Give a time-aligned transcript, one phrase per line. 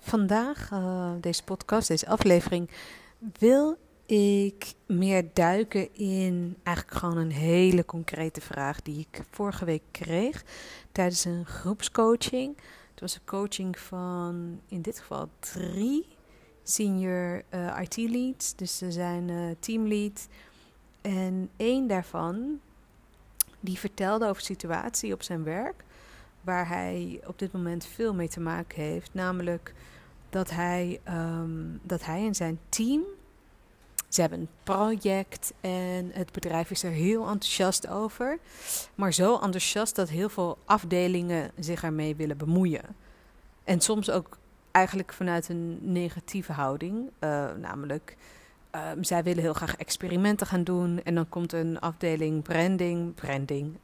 [0.00, 2.70] Vandaag, uh, deze podcast, deze aflevering,
[3.38, 9.82] wil ik meer duiken in eigenlijk gewoon een hele concrete vraag die ik vorige week
[9.90, 10.44] kreeg
[10.92, 12.56] tijdens een groepscoaching.
[12.90, 16.06] Het was een coaching van in dit geval drie
[16.62, 18.54] senior uh, IT leads.
[18.56, 20.28] Dus ze zijn uh, teamlead.
[21.02, 22.60] En één daarvan
[23.60, 25.84] die vertelde over situatie op zijn werk
[26.40, 29.14] waar hij op dit moment veel mee te maken heeft.
[29.14, 29.74] Namelijk
[30.30, 33.02] dat hij, um, dat hij en zijn team.
[34.08, 38.38] Ze hebben een project en het bedrijf is er heel enthousiast over.
[38.94, 42.84] Maar zo enthousiast dat heel veel afdelingen zich ermee willen bemoeien.
[43.64, 44.38] En soms ook
[44.70, 47.10] eigenlijk vanuit een negatieve houding.
[47.20, 48.16] Uh, namelijk,
[48.76, 51.00] uh, zij willen heel graag experimenten gaan doen.
[51.04, 53.14] En dan komt een afdeling branding.
[53.14, 53.78] Branding.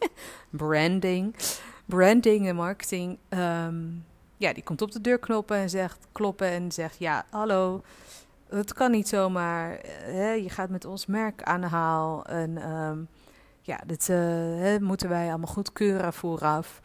[0.50, 1.36] branding.
[1.84, 3.18] Branding en marketing.
[3.28, 4.04] Um,
[4.36, 7.82] ja, die komt op de deur knoppen en zegt, kloppen en zegt: Ja, hallo.
[8.48, 9.78] Het kan niet zomaar.
[10.02, 12.24] Hè, je gaat met ons merk aan de haal.
[12.24, 13.08] En um,
[13.60, 16.80] ja, dit hè, moeten wij allemaal goedkeuren vooraf.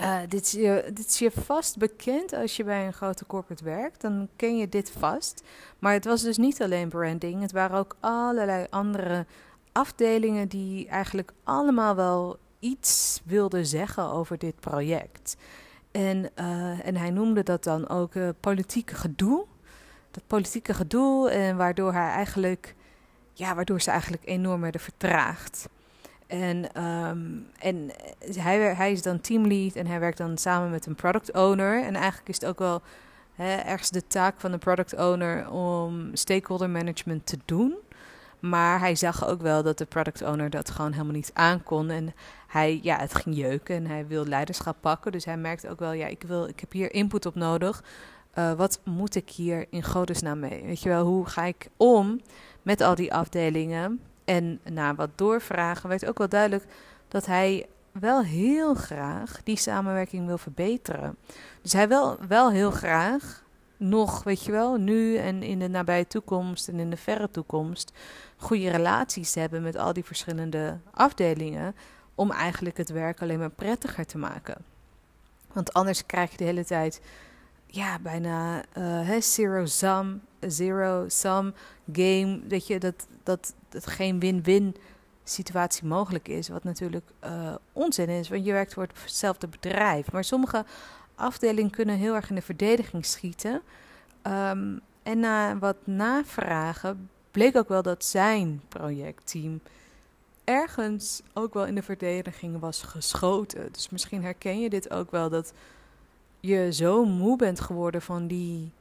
[0.00, 3.64] Uh, dit, is je, dit is je vast bekend als je bij een grote corporate
[3.64, 4.00] werkt.
[4.00, 5.42] Dan ken je dit vast.
[5.78, 7.40] Maar het was dus niet alleen branding.
[7.40, 9.26] Het waren ook allerlei andere
[9.72, 15.36] afdelingen die eigenlijk allemaal wel iets wilden zeggen over dit project.
[15.90, 19.44] En, uh, en hij noemde dat dan ook uh, politieke gedoe.
[20.10, 22.74] Dat politieke gedoe, en waardoor hij eigenlijk,
[23.32, 25.68] ja, waardoor ze eigenlijk enorm werden vertraagd.
[26.26, 27.90] En, um, en
[28.38, 31.84] hij, hij is dan teamlead en hij werkt dan samen met een product owner.
[31.84, 32.82] En eigenlijk is het ook wel
[33.34, 37.74] hè, ergens de taak van de product owner om stakeholder management te doen.
[38.40, 41.90] Maar hij zag ook wel dat de product owner dat gewoon helemaal niet aankon.
[41.90, 42.14] En
[42.46, 45.12] hij, ja, het ging jeuken en hij wil leiderschap pakken.
[45.12, 47.84] Dus hij merkte ook wel, ja, ik, wil, ik heb hier input op nodig.
[48.38, 50.62] Uh, wat moet ik hier in godesnaam mee?
[50.64, 52.20] Weet je wel, hoe ga ik om
[52.62, 54.00] met al die afdelingen?
[54.26, 56.64] En na wat doorvragen werd ook wel duidelijk
[57.08, 61.16] dat hij wel heel graag die samenwerking wil verbeteren.
[61.62, 63.44] Dus hij wil wel heel graag
[63.76, 67.92] nog, weet je wel, nu en in de nabije toekomst en in de verre toekomst,
[68.36, 71.74] goede relaties hebben met al die verschillende afdelingen.
[72.14, 74.56] Om eigenlijk het werk alleen maar prettiger te maken.
[75.52, 77.00] Want anders krijg je de hele tijd,
[77.66, 81.54] ja, bijna uh, zero-sum zero sum
[81.92, 82.40] game.
[82.46, 84.76] Dat, je, dat, dat, dat geen win-win
[85.24, 86.48] situatie mogelijk is.
[86.48, 90.12] Wat natuurlijk uh, onzin is, want je werkt voor hetzelfde bedrijf.
[90.12, 90.64] Maar sommige
[91.14, 93.62] afdelingen kunnen heel erg in de verdediging schieten.
[94.22, 99.60] Um, en na wat navragen bleek ook wel dat zijn projectteam
[100.44, 103.72] ergens ook wel in de verdediging was geschoten.
[103.72, 105.52] Dus misschien herken je dit ook wel dat
[106.46, 108.72] je zo moe bent geworden van die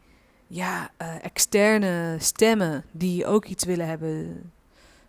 [0.48, 4.52] ja, uh, externe stemmen die ook iets willen hebben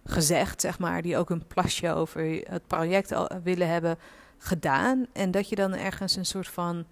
[0.04, 3.98] gezegd, zeg maar, die ook een plasje over het project willen hebben
[4.38, 5.06] gedaan.
[5.12, 6.84] En dat je dan ergens een soort van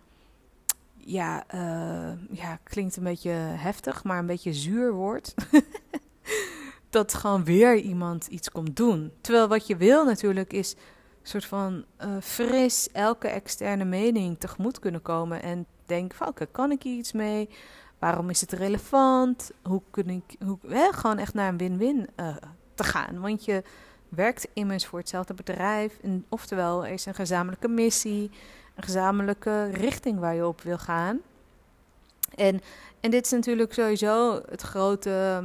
[0.97, 5.35] ja, uh, ja, klinkt een beetje heftig, maar een beetje zuur wordt.
[6.91, 9.13] dat gewoon weer iemand iets komt doen.
[9.21, 10.75] Terwijl wat je wil natuurlijk is
[11.29, 15.43] soort van uh, fris elke externe mening tegemoet kunnen komen.
[15.43, 17.49] En denken van oké, kan ik hier iets mee?
[17.99, 19.51] Waarom is het relevant?
[19.63, 22.37] Hoe kun ik hoe, hè, gewoon echt naar een win-win uh,
[22.75, 23.21] te gaan?
[23.21, 23.63] Want je
[24.09, 25.99] werkt immers voor hetzelfde bedrijf.
[26.03, 28.31] En, oftewel, is een gezamenlijke missie
[28.75, 31.21] een gezamenlijke richting waar je op wil gaan.
[32.35, 32.61] En,
[33.01, 35.45] en dit is natuurlijk sowieso het grote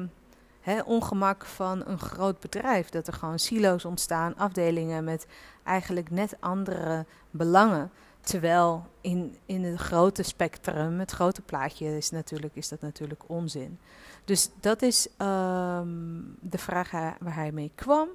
[0.85, 2.89] ongemak van een groot bedrijf.
[2.89, 5.27] Dat er gewoon silo's ontstaan, afdelingen met
[5.63, 7.91] eigenlijk net andere belangen.
[8.21, 13.79] Terwijl in, in het grote spectrum, het grote plaatje, is, natuurlijk, is dat natuurlijk onzin.
[14.25, 18.07] Dus dat is um, de vraag waar hij mee kwam.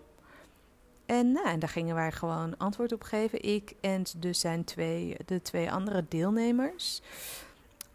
[1.06, 3.42] En, nou, en daar gingen wij gewoon antwoord op geven.
[3.42, 7.02] Ik en dus zijn twee, de twee andere deelnemers.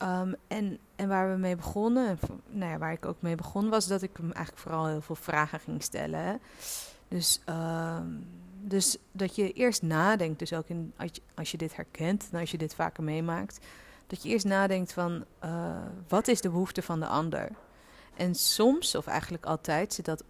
[0.04, 3.88] Um, en, en waar we mee begonnen, nou ja, waar ik ook mee begon, was
[3.88, 6.42] dat ik hem eigenlijk vooral heel veel vragen ging stellen.
[7.08, 8.28] Dus, um,
[8.62, 10.94] dus dat je eerst nadenkt, dus ook in,
[11.36, 13.66] als, je, dit herkent en als je dit vaker meemaakt,
[14.08, 15.76] dat je eerst nadenkt van uh,
[16.08, 17.50] wat is de behoefte van de ander?
[18.16, 20.24] En soms, of eigenlijk altijd, zit dat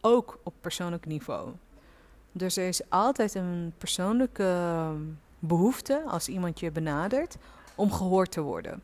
[0.00, 1.50] ook op persoonlijk niveau.
[2.32, 4.90] Dus er is altijd een persoonlijke
[5.38, 7.36] behoefte als iemand je benadert
[7.74, 8.82] om gehoord te worden.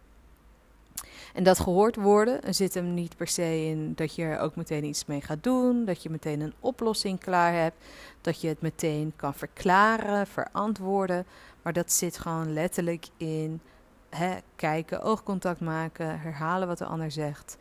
[1.32, 4.84] En dat gehoord worden zit hem niet per se in dat je er ook meteen
[4.84, 7.84] iets mee gaat doen, dat je meteen een oplossing klaar hebt,
[8.20, 11.26] dat je het meteen kan verklaren, verantwoorden.
[11.62, 13.60] Maar dat zit gewoon letterlijk in
[14.10, 17.56] hè, kijken, oogcontact maken, herhalen wat de ander zegt.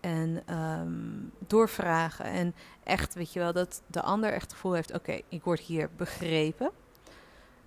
[0.00, 2.24] En um, doorvragen.
[2.24, 5.60] En echt, weet je wel, dat de ander echt het gevoel heeft: oké, ik word
[5.60, 6.70] hier begrepen.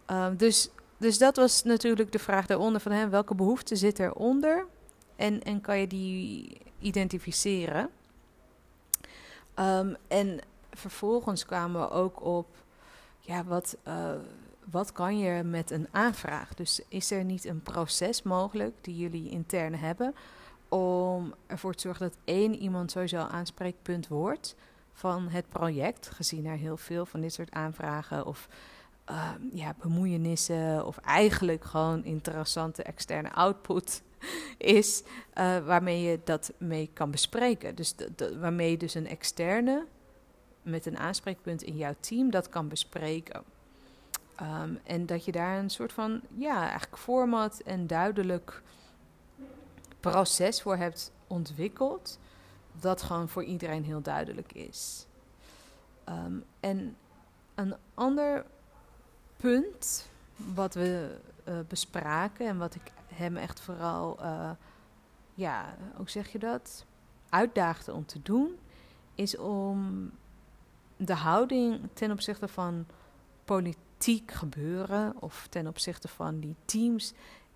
[0.08, 4.66] Um, dus, dus dat was natuurlijk de vraag daaronder: van hè, welke behoefte zit eronder?
[5.20, 7.90] En, en kan je die identificeren?
[9.56, 10.40] Um, en
[10.72, 12.48] vervolgens kwamen we ook op:
[13.20, 13.78] ja, wat.
[13.88, 14.12] Uh,
[14.72, 16.54] wat kan je met een aanvraag?
[16.54, 20.16] Dus is er niet een proces mogelijk die jullie intern hebben
[20.68, 24.56] om ervoor te zorgen dat één iemand sowieso aanspreekpunt wordt
[24.94, 28.48] van het project, gezien er heel veel van dit soort aanvragen of
[29.12, 34.02] uh, ja, bemoeienissen of eigenlijk gewoon interessante externe output
[34.58, 35.04] is,
[35.36, 37.76] uh, waarmee je dat mee kan bespreken.
[37.76, 37.96] Dus
[38.40, 39.86] waarmee je dus een externe
[40.62, 43.44] met een aanspreekpunt in jouw team dat kan bespreken.
[44.42, 48.62] Um, en dat je daar een soort van, ja, eigenlijk format en duidelijk
[50.00, 52.20] proces voor hebt ontwikkeld,
[52.80, 55.08] dat gewoon voor iedereen heel duidelijk is.
[56.10, 56.96] Um, en
[57.56, 58.46] een ander
[59.38, 61.18] punt wat we
[61.50, 64.52] uh, bespraken en wat ik hem echt vooral, uh,
[65.34, 66.86] ja, hoe zeg je dat,
[67.30, 68.58] uitdaagde om te doen,
[69.16, 70.12] is om
[70.98, 72.86] de houding ten opzichte van
[73.46, 77.14] politiek gebeuren of ten opzichte van die teams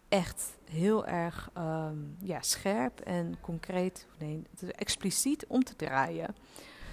[0.10, 4.44] echt heel erg um, ja, scherp en concreet, nee,
[4.76, 6.36] expliciet om te draaien.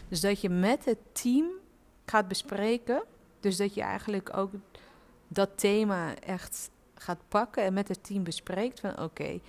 [0.08, 1.46] Dus dat je met het team
[2.06, 3.02] gaat bespreken.
[3.40, 4.52] Dus dat je eigenlijk ook
[5.28, 6.70] dat thema echt
[7.02, 9.40] gaat pakken en met het team bespreekt van oké,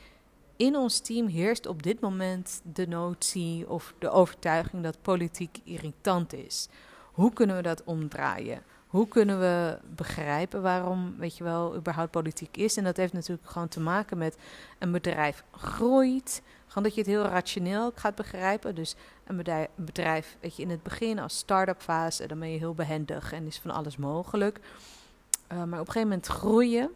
[0.55, 6.33] in ons team heerst op dit moment de notie of de overtuiging dat politiek irritant
[6.33, 6.67] is.
[7.11, 8.63] Hoe kunnen we dat omdraaien?
[8.91, 12.77] hoe kunnen we begrijpen waarom, weet je wel, überhaupt politiek is?
[12.77, 14.37] En dat heeft natuurlijk gewoon te maken met
[14.79, 16.41] een bedrijf groeit.
[16.67, 18.75] Gewoon dat je het heel rationeel gaat begrijpen.
[18.75, 22.73] Dus een bedrijf, weet je, in het begin als start-up fase, dan ben je heel
[22.73, 24.59] behendig en is van alles mogelijk.
[24.59, 26.91] Uh, maar op een gegeven moment groeien.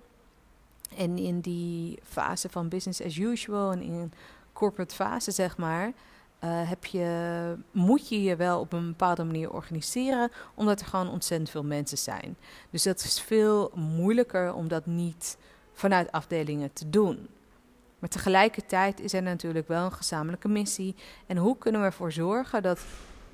[0.97, 4.11] En in die fase van business as usual en in
[4.53, 9.51] corporate fase, zeg maar, uh, heb je, moet je je wel op een bepaalde manier
[9.51, 12.37] organiseren, omdat er gewoon ontzettend veel mensen zijn.
[12.69, 15.37] Dus dat is veel moeilijker om dat niet
[15.73, 17.27] vanuit afdelingen te doen.
[17.99, 20.95] Maar tegelijkertijd is er natuurlijk wel een gezamenlijke missie.
[21.25, 22.79] En hoe kunnen we ervoor zorgen dat,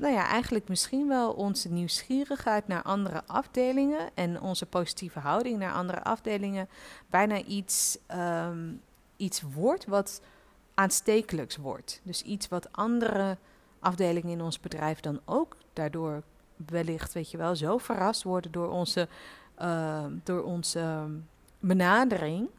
[0.01, 5.73] nou ja, eigenlijk misschien wel onze nieuwsgierigheid naar andere afdelingen en onze positieve houding naar
[5.73, 6.69] andere afdelingen
[7.09, 8.81] bijna iets, um,
[9.17, 10.21] iets wordt wat
[10.73, 12.01] aanstekelijks wordt.
[12.03, 13.37] Dus iets wat andere
[13.79, 16.23] afdelingen in ons bedrijf dan ook daardoor
[16.65, 19.07] wellicht, weet je wel, zo verrast worden door onze,
[19.61, 21.07] uh, door onze
[21.59, 22.49] benadering.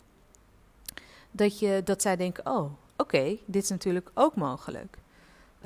[1.31, 4.99] Dat, je, dat zij denken, oh, oké, dit is natuurlijk ook mogelijk.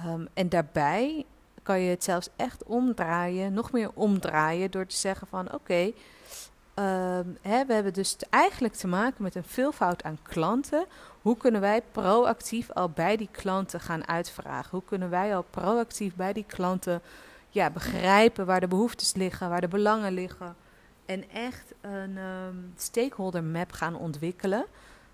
[0.06, 1.24] Um, en daarbij
[1.66, 5.92] kan je het zelfs echt omdraaien, nog meer omdraaien, door te zeggen van oké,
[7.40, 10.86] hè, we hebben dus eigenlijk te maken met een veelvoud aan klanten.
[11.22, 14.70] Hoe kunnen wij proactief al bij die klanten gaan uitvragen?
[14.70, 17.02] Hoe kunnen wij al proactief bij die klanten
[17.48, 20.56] ja, begrijpen waar de behoeftes liggen, waar de belangen liggen?
[21.06, 24.66] En echt een um, stakeholder map gaan ontwikkelen.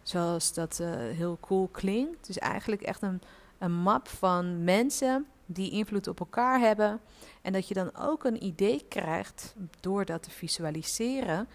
[0.03, 2.27] Zoals dat uh, heel cool klinkt.
[2.27, 3.23] Dus eigenlijk echt een,
[3.59, 7.01] een map van mensen die invloed op elkaar hebben.
[7.43, 11.49] En dat je dan ook een idee krijgt door dat te visualiseren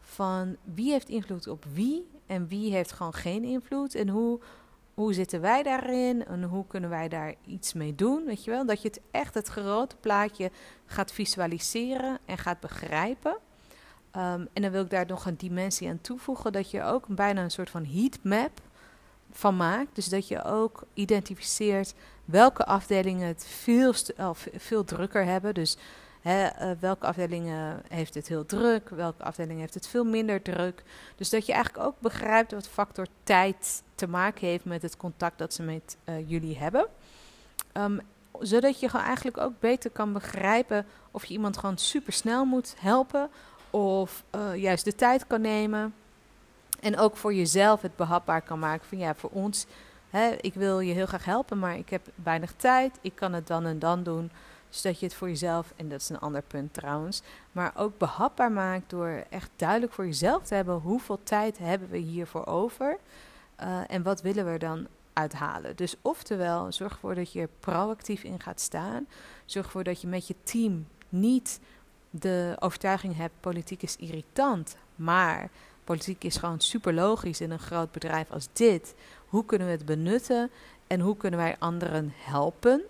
[0.00, 4.40] van wie heeft invloed op wie en wie heeft gewoon geen invloed en hoe,
[4.94, 8.66] hoe zitten wij daarin en hoe kunnen wij daar iets mee doen, weet je wel?
[8.66, 10.50] Dat je het echt het grote plaatje
[10.86, 13.36] gaat visualiseren en gaat begrijpen.
[14.16, 17.42] Um, en dan wil ik daar nog een dimensie aan toevoegen dat je ook bijna
[17.42, 18.60] een soort van heatmap
[19.32, 19.94] van maakt.
[19.94, 21.94] Dus dat je ook identificeert
[22.24, 23.94] welke afdelingen het veel,
[24.56, 25.54] veel drukker hebben.
[25.54, 25.76] Dus
[26.22, 26.46] uh,
[26.80, 30.82] welke afdelingen heeft het heel druk, welke afdeling heeft het veel minder druk.
[31.16, 35.38] Dus dat je eigenlijk ook begrijpt wat factor tijd te maken heeft met het contact
[35.38, 36.86] dat ze met uh, jullie hebben.
[37.72, 38.00] Um,
[38.40, 42.74] zodat je gewoon eigenlijk ook beter kan begrijpen of je iemand gewoon super snel moet
[42.78, 43.30] helpen
[43.70, 45.94] of juist de tijd kan nemen.
[46.80, 49.66] En ook voor jezelf het behapbaar kan maken van ja, voor ons,
[50.10, 52.98] hè, ik wil je heel graag helpen, maar ik heb weinig tijd.
[53.00, 54.30] Ik kan het dan en dan doen.
[54.68, 57.98] Dus dat je het voor jezelf, en dat is een ander punt trouwens, maar ook
[57.98, 62.98] behapbaar maakt door echt duidelijk voor jezelf te hebben hoeveel tijd hebben we hiervoor over
[63.60, 65.76] uh, en wat willen we er dan uithalen.
[65.76, 69.06] Dus oftewel, zorg ervoor dat je er proactief in gaat staan.
[69.44, 71.60] Zorg ervoor dat je met je team niet
[72.10, 75.50] de overtuiging hebt: politiek is irritant, maar
[75.88, 78.94] politiek is gewoon super logisch in een groot bedrijf als dit.
[79.28, 80.50] Hoe kunnen we het benutten
[80.86, 82.82] en hoe kunnen wij anderen helpen?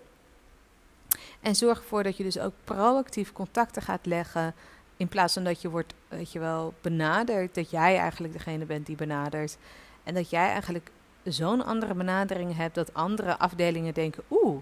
[1.39, 4.55] En zorg ervoor dat je dus ook proactief contacten gaat leggen.
[4.97, 7.55] In plaats van dat je wordt, weet je wel, benaderd.
[7.55, 9.57] Dat jij eigenlijk degene bent die benadert.
[10.03, 10.91] En dat jij eigenlijk
[11.23, 14.61] zo'n andere benadering hebt dat andere afdelingen denken: oeh.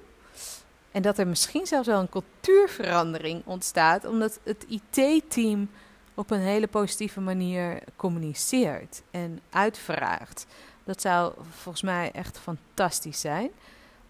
[0.91, 5.69] En dat er misschien zelfs wel een cultuurverandering ontstaat, omdat het IT-team
[6.17, 10.45] op een hele positieve manier communiceert en uitvraagt.
[10.83, 13.49] Dat zou volgens mij echt fantastisch zijn.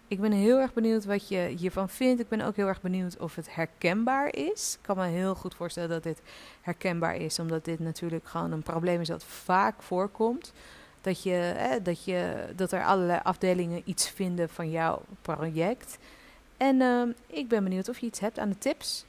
[0.08, 2.20] Ik ben heel erg benieuwd wat je hiervan vindt.
[2.20, 4.74] Ik ben ook heel erg benieuwd of het herkenbaar is.
[4.74, 6.20] Ik kan me heel goed voorstellen dat dit
[6.60, 10.52] herkenbaar is, omdat dit natuurlijk gewoon een probleem is dat vaak voorkomt.
[11.00, 15.98] Dat, je, dat, je, dat er allerlei afdelingen iets vinden van jouw project.
[16.56, 19.04] En ehm, ik ben benieuwd of je iets hebt aan de tips.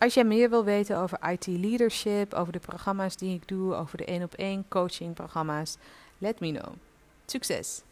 [0.00, 3.98] Als jij meer wil weten over IT leadership, over de programma's die ik doe, over
[3.98, 5.76] de één op één coaching programma's,
[6.18, 6.74] let me know.
[7.26, 7.82] Succes!